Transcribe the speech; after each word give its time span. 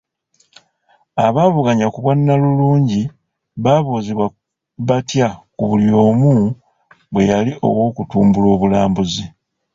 Abaavuganya 1.25 1.85
ku 1.93 1.97
bwannalulungi 2.03 3.01
baabuuzibwa 3.63 4.25
batya 4.87 5.29
buli 5.67 5.89
omu 6.07 6.31
bwe 7.11 7.23
yali 7.31 7.51
ow'okutumbulamu 7.67 8.51
obulambuzi. 8.55 9.25